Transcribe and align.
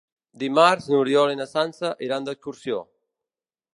Dimarts 0.43 0.87
n'Oriol 0.93 1.33
i 1.35 1.39
na 1.41 1.47
Sança 1.51 1.93
iran 2.07 2.27
d'excursió. 2.31 2.81